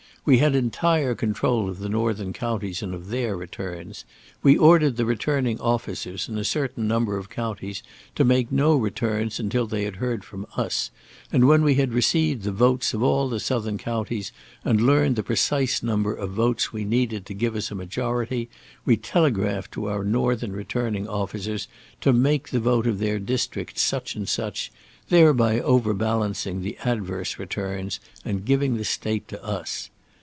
We 0.23 0.37
had 0.37 0.53
entire 0.53 1.15
control 1.15 1.67
of 1.67 1.79
the 1.79 1.89
northern 1.89 2.31
counties 2.31 2.83
and 2.83 2.93
of 2.93 3.07
their 3.09 3.35
returns. 3.35 4.05
We 4.43 4.55
ordered 4.55 4.95
the 4.95 5.05
returning 5.05 5.59
officers 5.59 6.29
in 6.29 6.37
a 6.37 6.43
certain 6.43 6.87
number 6.87 7.17
of 7.17 7.27
counties 7.31 7.81
to 8.13 8.23
make 8.23 8.51
no 8.51 8.75
returns 8.75 9.39
until 9.39 9.65
they 9.65 9.85
heard 9.85 10.23
from 10.23 10.45
us, 10.55 10.91
and 11.33 11.47
when 11.47 11.63
we 11.63 11.73
had 11.73 11.91
received 11.91 12.43
the 12.43 12.51
votes 12.51 12.93
of 12.93 13.01
all 13.01 13.29
the 13.29 13.39
southern 13.39 13.79
counties 13.79 14.31
and 14.63 14.79
learned 14.85 15.15
the 15.15 15.23
precise 15.23 15.81
number 15.81 16.13
of 16.13 16.29
votes 16.29 16.71
we 16.71 16.83
needed 16.85 17.25
to 17.25 17.33
give 17.33 17.55
us 17.55 17.71
a 17.71 17.75
majority, 17.75 18.47
we 18.85 18.97
telegraphed 18.97 19.71
to 19.71 19.85
our 19.89 20.03
northern 20.03 20.51
returning 20.51 21.07
officers 21.07 21.67
to 21.99 22.13
make 22.13 22.49
the 22.49 22.59
vote 22.59 22.85
of 22.85 22.99
their 22.99 23.17
districts 23.17 23.81
such 23.81 24.15
and 24.15 24.29
such, 24.29 24.71
thereby 25.09 25.59
overbalancing 25.61 26.61
the 26.61 26.77
adverse 26.85 27.39
returns 27.39 27.99
and 28.23 28.45
giving 28.45 28.77
the 28.77 28.85
State 28.85 29.27
to 29.27 29.43
us. 29.43 29.89